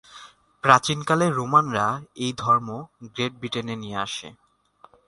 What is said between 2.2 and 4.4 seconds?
এই ধর্ম গ্রেট ব্রিটেনে নিয়ে আসে।